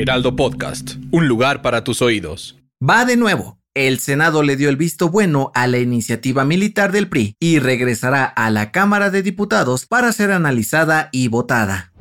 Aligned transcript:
Heraldo 0.00 0.36
Podcast, 0.36 0.92
un 1.10 1.26
lugar 1.26 1.60
para 1.60 1.82
tus 1.82 2.02
oídos. 2.02 2.56
Va 2.80 3.04
de 3.04 3.16
nuevo. 3.16 3.58
El 3.74 3.98
Senado 3.98 4.44
le 4.44 4.56
dio 4.56 4.68
el 4.68 4.76
visto 4.76 5.08
bueno 5.08 5.50
a 5.56 5.66
la 5.66 5.78
iniciativa 5.78 6.44
militar 6.44 6.92
del 6.92 7.08
PRI 7.08 7.34
y 7.40 7.58
regresará 7.58 8.24
a 8.24 8.48
la 8.50 8.70
Cámara 8.70 9.10
de 9.10 9.24
Diputados 9.24 9.86
para 9.86 10.12
ser 10.12 10.30
analizada 10.30 11.08
y 11.10 11.26
votada. 11.26 11.92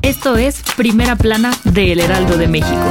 Esto 0.00 0.38
es 0.38 0.62
Primera 0.78 1.14
Plana 1.14 1.52
de 1.64 1.92
El 1.92 2.00
Heraldo 2.00 2.38
de 2.38 2.48
México. 2.48 2.90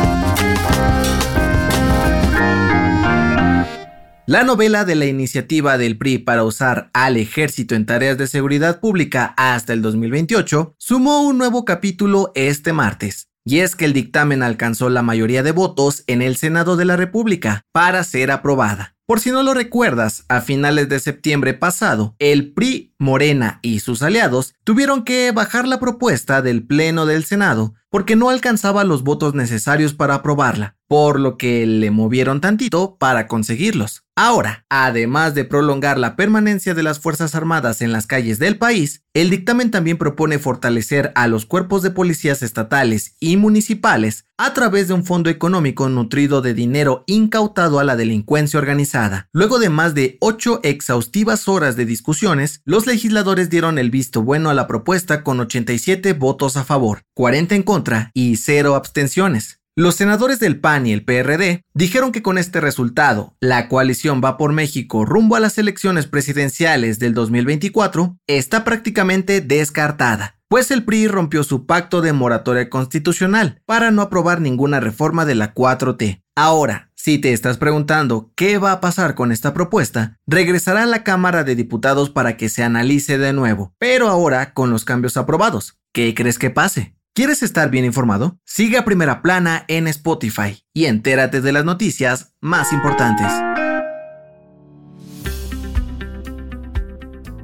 La 4.27 4.43
novela 4.43 4.85
de 4.85 4.93
la 4.93 5.07
iniciativa 5.07 5.80
del 5.80 5.98
PRI 5.98 6.20
para 6.20 6.43
usar 6.43 6.91
al 6.93 7.18
ejército 7.18 7.73
en 7.73 7.88
tareas 7.88 8.20
de 8.20 8.27
seguridad 8.27 8.80
pública 8.80 9.34
hasta 9.38 9.73
el 9.73 9.82
2028 9.82 10.76
sumó 10.77 11.21
un 11.21 11.40
nuevo 11.40 11.66
capítulo 11.66 12.32
este 12.35 12.73
martes. 12.73 13.30
Y 13.48 13.59
es 13.59 13.76
que 13.76 13.85
el 13.85 13.94
dictamen 13.94 14.41
alcanzó 14.41 14.90
la 14.90 15.04
mayoría 15.04 15.43
de 15.43 15.51
votos 15.51 16.04
en 16.07 16.24
el 16.24 16.35
Senado 16.35 16.77
de 16.77 16.85
la 16.85 16.98
República 16.98 17.62
para 17.71 18.04
ser 18.04 18.32
aprobada. 18.32 18.96
Por 19.05 19.20
si 19.20 19.29
no 19.29 19.43
lo 19.43 19.54
recuerdas, 19.54 20.26
a 20.29 20.41
finales 20.41 20.90
de 20.90 20.99
septiembre 20.99 21.54
pasado, 21.54 22.16
el 22.18 22.54
PRI, 22.54 22.96
Morena 22.98 23.60
y 23.62 23.82
sus 23.82 24.01
aliados 24.01 24.55
tuvieron 24.63 25.04
que 25.04 25.32
bajar 25.32 25.68
la 25.68 25.79
propuesta 25.79 26.41
del 26.41 26.66
Pleno 26.66 27.05
del 27.05 27.23
Senado 27.23 27.76
porque 27.91 28.16
no 28.16 28.29
alcanzaba 28.29 28.84
los 28.84 29.04
votos 29.04 29.35
necesarios 29.35 29.93
para 29.93 30.16
aprobarla, 30.16 30.74
por 30.96 31.20
lo 31.20 31.38
que 31.38 31.65
le 31.65 31.91
movieron 31.91 32.40
tantito 32.40 32.96
para 32.98 33.27
conseguirlos. 33.27 34.04
Ahora, 34.15 34.65
además 34.70 35.35
de 35.35 35.43
prolongar 35.43 35.99
la 35.99 36.15
permanencia 36.15 36.74
de 36.74 36.84
las 36.84 37.01
Fuerzas 37.01 37.35
Armadas 37.35 37.82
en 37.82 37.91
las 37.91 38.07
calles 38.07 38.40
del 38.40 38.57
país, 38.57 39.04
el 39.13 39.29
dictamen 39.29 39.71
también 39.71 39.98
propone 39.98 40.40
fortalecer 40.40 41.12
a 41.16 41.27
los 41.27 41.46
cuerpos 41.46 41.82
de 41.82 41.91
policías 41.91 42.41
estatales 42.43 43.18
y 43.20 43.35
municipales 43.35 44.23
a 44.38 44.54
través 44.54 44.88
de 44.88 44.93
un 44.93 45.04
fondo 45.04 45.29
económico 45.29 45.90
nutrido 45.90 46.41
de 46.41 46.54
dinero 46.54 47.04
incautado 47.07 47.79
a 47.79 47.84
la 47.84 47.98
delincuencia 47.98 48.57
organizada. 48.57 49.27
Luego 49.34 49.60
de 49.60 49.68
más 49.68 49.96
de 49.96 50.16
ocho 50.21 50.62
exhaustivas 50.63 51.49
horas 51.49 51.76
de 51.76 51.85
discusiones, 51.85 52.62
los 52.63 52.88
legisladores 52.88 53.49
dieron 53.49 53.79
el 53.79 53.91
visto 53.91 54.23
bueno 54.23 54.49
a 54.49 54.54
la 54.54 54.66
propuesta 54.66 55.26
con 55.26 55.41
87 55.41 56.13
votos 56.13 56.55
a 56.55 56.63
favor, 56.63 57.01
40 57.16 57.54
en 57.54 57.63
contra 57.63 58.12
y 58.13 58.38
0 58.38 58.76
abstenciones. 58.76 59.60
Los 59.77 59.95
senadores 59.95 60.40
del 60.40 60.62
PAN 60.62 60.87
y 60.87 60.93
el 60.93 61.04
PRD 61.04 61.65
dijeron 61.73 62.13
que 62.13 62.21
con 62.21 62.37
este 62.37 62.62
resultado, 62.62 63.35
la 63.41 63.68
coalición 63.68 64.22
Va 64.23 64.38
por 64.38 64.53
México 64.53 65.03
rumbo 65.03 65.35
a 65.35 65.41
las 65.41 65.57
elecciones 65.57 66.07
presidenciales 66.07 66.97
del 66.97 67.13
2024 67.13 68.16
está 68.25 68.63
prácticamente 68.63 69.41
descartada, 69.41 70.40
pues 70.47 70.72
el 70.72 70.85
PRI 70.85 71.09
rompió 71.09 71.44
su 71.44 71.66
pacto 71.66 72.00
de 72.00 72.13
moratoria 72.13 72.69
constitucional 72.69 73.62
para 73.66 73.91
no 73.91 74.01
aprobar 74.01 74.40
ninguna 74.40 74.79
reforma 74.79 75.25
de 75.25 75.35
la 75.35 75.53
4T. 75.53 76.23
Ahora, 76.38 76.89
si 76.95 77.17
te 77.17 77.34
estás 77.34 77.57
preguntando 77.57 78.31
qué 78.38 78.57
va 78.57 78.71
a 78.71 78.79
pasar 78.79 79.13
con 79.13 79.33
esta 79.33 79.53
propuesta, 79.53 80.17
regresará 80.25 80.83
a 80.83 80.85
la 80.88 81.03
Cámara 81.03 81.44
de 81.44 81.55
Diputados 81.55 82.09
para 82.09 82.38
que 82.38 82.47
se 82.47 82.63
analice 82.63 83.17
de 83.17 83.33
nuevo, 83.33 83.73
pero 83.77 84.07
ahora 84.07 84.53
con 84.53 84.69
los 84.69 84.85
cambios 84.85 85.17
aprobados. 85.17 85.77
¿Qué 85.91 86.13
crees 86.13 86.39
que 86.39 86.50
pase? 86.50 86.94
¿Quieres 87.15 87.43
estar 87.43 87.71
bien 87.71 87.85
informado? 87.85 88.41
Sigue 88.43 88.77
a 88.77 88.83
Primera 88.83 89.21
Plana 89.21 89.63
en 89.69 89.87
Spotify 89.87 90.65
y 90.73 90.83
entérate 90.83 91.39
de 91.39 91.53
las 91.53 91.63
noticias 91.63 92.33
más 92.41 92.73
importantes. 92.73 93.31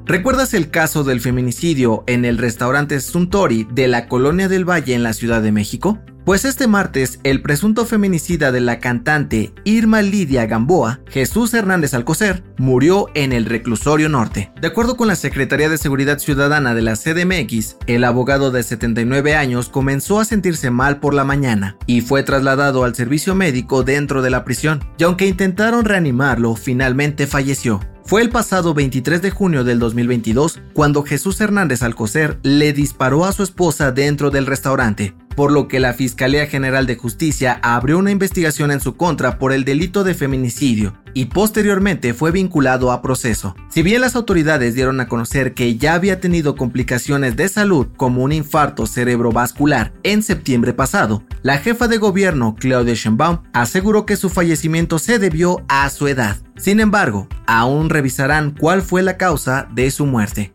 ¿Recuerdas 0.03 0.53
el 0.53 0.71
caso 0.71 1.05
del 1.05 1.21
feminicidio 1.21 2.03
en 2.05 2.25
el 2.25 2.37
restaurante 2.37 2.99
Suntory 2.99 3.65
de 3.71 3.87
la 3.87 4.09
Colonia 4.09 4.49
del 4.49 4.69
Valle 4.69 4.93
en 4.93 5.03
la 5.03 5.13
Ciudad 5.13 5.41
de 5.41 5.53
México? 5.53 5.99
Pues 6.25 6.45
este 6.45 6.67
martes, 6.67 7.19
el 7.23 7.41
presunto 7.41 7.83
feminicida 7.83 8.51
de 8.51 8.61
la 8.61 8.79
cantante 8.79 9.53
Irma 9.63 10.03
Lidia 10.03 10.45
Gamboa, 10.45 10.99
Jesús 11.09 11.51
Hernández 11.55 11.95
Alcocer, 11.95 12.43
murió 12.59 13.07
en 13.15 13.33
el 13.33 13.45
reclusorio 13.45 14.07
norte. 14.07 14.51
De 14.61 14.67
acuerdo 14.67 14.97
con 14.97 15.07
la 15.07 15.15
Secretaría 15.15 15.67
de 15.67 15.79
Seguridad 15.79 16.19
Ciudadana 16.19 16.75
de 16.75 16.83
la 16.83 16.95
CDMX, 16.95 17.77
el 17.87 18.03
abogado 18.03 18.51
de 18.51 18.61
79 18.61 19.35
años 19.35 19.69
comenzó 19.69 20.19
a 20.19 20.25
sentirse 20.25 20.69
mal 20.69 20.99
por 20.99 21.15
la 21.15 21.23
mañana 21.23 21.75
y 21.87 22.01
fue 22.01 22.21
trasladado 22.21 22.83
al 22.83 22.93
servicio 22.93 23.33
médico 23.33 23.81
dentro 23.81 24.21
de 24.21 24.29
la 24.29 24.45
prisión. 24.45 24.79
Y 24.99 25.03
aunque 25.03 25.25
intentaron 25.25 25.85
reanimarlo, 25.85 26.55
finalmente 26.55 27.25
falleció. 27.25 27.79
Fue 28.03 28.21
el 28.21 28.29
pasado 28.29 28.73
23 28.73 29.21
de 29.21 29.31
junio 29.31 29.63
del 29.63 29.79
2022 29.79 30.59
cuando 30.73 31.03
Jesús 31.03 31.39
Hernández 31.39 31.81
Alcocer 31.81 32.39
le 32.43 32.73
disparó 32.73 33.25
a 33.25 33.31
su 33.31 33.41
esposa 33.41 33.91
dentro 33.91 34.31
del 34.31 34.47
restaurante, 34.47 35.15
por 35.35 35.51
lo 35.51 35.67
que 35.67 35.79
la 35.79 35.93
Fiscalía 35.93 36.47
General 36.47 36.85
de 36.85 36.95
Justicia 36.95 37.59
abrió 37.63 37.97
una 37.97 38.11
investigación 38.11 38.71
en 38.71 38.79
su 38.79 38.95
contra 38.95 39.37
por 39.39 39.53
el 39.53 39.65
delito 39.65 40.03
de 40.03 40.13
feminicidio 40.13 40.93
y 41.13 41.25
posteriormente 41.25 42.13
fue 42.13 42.31
vinculado 42.31 42.91
a 42.91 43.01
proceso. 43.01 43.55
Si 43.69 43.81
bien 43.81 44.01
las 44.01 44.15
autoridades 44.15 44.75
dieron 44.75 44.99
a 44.99 45.07
conocer 45.07 45.53
que 45.53 45.77
ya 45.77 45.93
había 45.93 46.19
tenido 46.19 46.55
complicaciones 46.55 47.35
de 47.35 47.49
salud 47.49 47.87
como 47.97 48.23
un 48.23 48.31
infarto 48.31 48.85
cerebrovascular 48.85 49.93
en 50.03 50.23
septiembre 50.23 50.73
pasado, 50.73 51.23
la 51.41 51.57
jefa 51.57 51.87
de 51.87 51.97
gobierno 51.97 52.55
Claudia 52.59 52.93
Sheinbaum 52.93 53.39
aseguró 53.53 54.05
que 54.05 54.15
su 54.15 54.29
fallecimiento 54.29 54.99
se 54.99 55.19
debió 55.19 55.63
a 55.67 55.89
su 55.89 56.07
edad. 56.07 56.37
Sin 56.57 56.79
embargo, 56.79 57.27
aún 57.47 57.89
revisarán 57.89 58.55
cuál 58.57 58.81
fue 58.81 59.01
la 59.01 59.17
causa 59.17 59.67
de 59.73 59.89
su 59.91 60.05
muerte. 60.05 60.53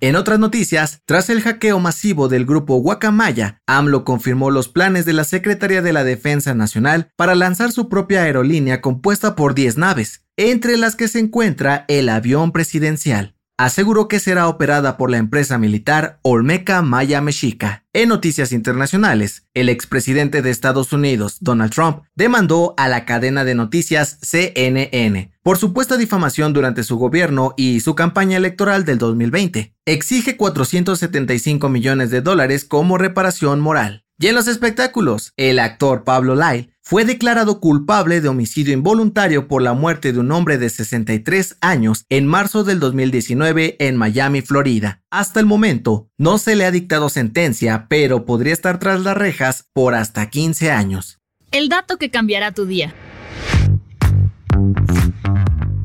En 0.00 0.16
otras 0.16 0.38
noticias, 0.38 1.00
tras 1.04 1.30
el 1.30 1.40
hackeo 1.40 1.80
masivo 1.80 2.28
del 2.28 2.46
grupo 2.46 2.76
Guacamaya, 2.76 3.60
AMLO 3.66 4.04
confirmó 4.04 4.50
los 4.50 4.68
planes 4.68 5.04
de 5.04 5.12
la 5.12 5.24
Secretaría 5.24 5.82
de 5.82 5.92
la 5.92 6.04
Defensa 6.04 6.54
Nacional 6.54 7.10
para 7.16 7.34
lanzar 7.34 7.72
su 7.72 7.88
propia 7.88 8.22
aerolínea 8.22 8.80
compuesta 8.80 9.34
por 9.36 9.54
10 9.54 9.78
naves, 9.78 10.24
entre 10.36 10.76
las 10.76 10.96
que 10.96 11.08
se 11.08 11.20
encuentra 11.20 11.84
el 11.88 12.08
avión 12.08 12.52
presidencial 12.52 13.33
aseguró 13.56 14.08
que 14.08 14.20
será 14.20 14.48
operada 14.48 14.96
por 14.96 15.10
la 15.10 15.18
empresa 15.18 15.58
militar 15.58 16.18
Olmeca 16.22 16.82
Maya 16.82 17.20
Mexica. 17.20 17.84
En 17.92 18.08
noticias 18.08 18.52
internacionales, 18.52 19.46
el 19.54 19.68
expresidente 19.68 20.42
de 20.42 20.50
Estados 20.50 20.92
Unidos, 20.92 21.38
Donald 21.40 21.72
Trump, 21.72 22.02
demandó 22.14 22.74
a 22.76 22.88
la 22.88 23.04
cadena 23.04 23.44
de 23.44 23.54
noticias 23.54 24.18
CNN 24.22 25.34
por 25.44 25.58
supuesta 25.58 25.98
difamación 25.98 26.54
durante 26.54 26.82
su 26.82 26.96
gobierno 26.96 27.52
y 27.56 27.80
su 27.80 27.94
campaña 27.94 28.38
electoral 28.38 28.86
del 28.86 28.96
2020. 28.96 29.74
Exige 29.84 30.38
475 30.38 31.68
millones 31.68 32.10
de 32.10 32.22
dólares 32.22 32.64
como 32.64 32.96
reparación 32.96 33.60
moral. 33.60 34.04
Y 34.18 34.28
en 34.28 34.36
los 34.36 34.48
espectáculos, 34.48 35.34
el 35.36 35.58
actor 35.58 36.02
Pablo 36.02 36.34
Lyle 36.34 36.73
fue 36.86 37.06
declarado 37.06 37.60
culpable 37.60 38.20
de 38.20 38.28
homicidio 38.28 38.74
involuntario 38.74 39.48
por 39.48 39.62
la 39.62 39.72
muerte 39.72 40.12
de 40.12 40.20
un 40.20 40.30
hombre 40.30 40.58
de 40.58 40.68
63 40.68 41.56
años 41.62 42.04
en 42.10 42.26
marzo 42.26 42.62
del 42.62 42.78
2019 42.78 43.76
en 43.78 43.96
Miami, 43.96 44.42
Florida. 44.42 45.02
Hasta 45.10 45.40
el 45.40 45.46
momento, 45.46 46.10
no 46.18 46.36
se 46.36 46.56
le 46.56 46.66
ha 46.66 46.70
dictado 46.70 47.08
sentencia, 47.08 47.86
pero 47.88 48.26
podría 48.26 48.52
estar 48.52 48.78
tras 48.78 49.00
las 49.00 49.16
rejas 49.16 49.66
por 49.72 49.94
hasta 49.94 50.28
15 50.28 50.72
años. 50.72 51.20
El 51.52 51.70
dato 51.70 51.96
que 51.96 52.10
cambiará 52.10 52.52
tu 52.52 52.66
día. 52.66 52.94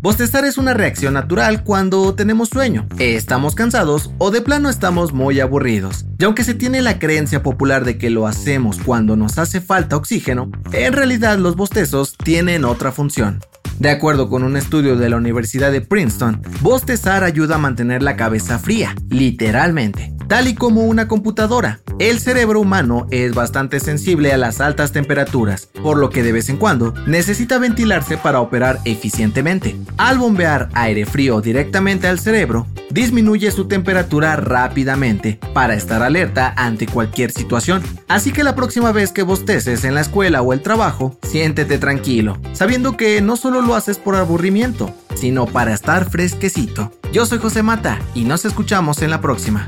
Bostezar 0.01 0.45
es 0.45 0.57
una 0.57 0.73
reacción 0.73 1.15
natural 1.15 1.65
cuando 1.65 2.15
tenemos 2.15 2.47
sueño, 2.47 2.87
estamos 2.99 3.53
cansados 3.53 4.11
o 4.17 4.31
de 4.31 4.39
plano 4.39 4.69
estamos 4.69 5.11
muy 5.11 5.41
aburridos. 5.41 6.05
Y 6.17 6.23
aunque 6.23 6.45
se 6.45 6.53
tiene 6.53 6.81
la 6.81 6.99
creencia 6.99 7.43
popular 7.43 7.83
de 7.83 7.97
que 7.97 8.09
lo 8.09 8.25
hacemos 8.25 8.79
cuando 8.79 9.17
nos 9.17 9.37
hace 9.37 9.59
falta 9.59 9.97
oxígeno, 9.97 10.49
en 10.71 10.93
realidad 10.93 11.37
los 11.37 11.57
bostezos 11.57 12.15
tienen 12.15 12.63
otra 12.63 12.93
función. 12.93 13.41
De 13.79 13.89
acuerdo 13.89 14.29
con 14.29 14.43
un 14.43 14.55
estudio 14.55 14.95
de 14.95 15.09
la 15.09 15.17
Universidad 15.17 15.69
de 15.69 15.81
Princeton, 15.81 16.41
bostezar 16.61 17.25
ayuda 17.25 17.55
a 17.55 17.59
mantener 17.59 18.01
la 18.01 18.15
cabeza 18.15 18.57
fría, 18.57 18.95
literalmente, 19.09 20.13
tal 20.29 20.47
y 20.47 20.53
como 20.53 20.83
una 20.83 21.07
computadora. 21.07 21.79
El 21.97 22.19
cerebro 22.19 22.61
humano 22.61 23.07
es 23.09 23.33
bastante 23.33 23.79
sensible 23.79 24.31
a 24.31 24.37
las 24.37 24.61
altas 24.61 24.93
temperaturas, 24.93 25.67
por 25.81 25.97
lo 25.97 26.11
que 26.11 26.23
de 26.23 26.31
vez 26.31 26.49
en 26.49 26.57
cuando 26.57 26.93
necesita 27.07 27.57
ventilarse 27.57 28.15
para 28.15 28.39
operar 28.39 28.79
eficientemente. 28.85 29.75
Al 29.97 30.19
bombear 30.19 30.69
aire 30.73 31.05
frío 31.05 31.41
directamente 31.41 32.07
al 32.07 32.19
cerebro, 32.19 32.67
disminuye 32.91 33.51
su 33.51 33.67
temperatura 33.67 34.35
rápidamente 34.35 35.39
para 35.53 35.73
estar 35.73 36.03
alerta 36.03 36.53
ante 36.55 36.85
cualquier 36.85 37.31
situación. 37.31 37.81
Así 38.07 38.31
que 38.31 38.43
la 38.43 38.55
próxima 38.55 38.91
vez 38.91 39.11
que 39.11 39.23
bosteces 39.23 39.83
en 39.83 39.95
la 39.95 40.01
escuela 40.01 40.43
o 40.43 40.53
el 40.53 40.61
trabajo, 40.61 41.17
siéntete 41.23 41.79
tranquilo, 41.79 42.37
sabiendo 42.53 42.97
que 42.97 43.19
no 43.21 43.35
solo 43.35 43.61
lo 43.61 43.73
haces 43.73 43.97
por 43.97 44.15
aburrimiento, 44.15 44.93
sino 45.15 45.47
para 45.47 45.73
estar 45.73 46.07
fresquecito. 46.07 46.91
Yo 47.11 47.25
soy 47.25 47.39
José 47.39 47.63
Mata 47.63 47.99
y 48.13 48.25
nos 48.25 48.45
escuchamos 48.45 49.01
en 49.01 49.09
la 49.09 49.21
próxima. 49.21 49.67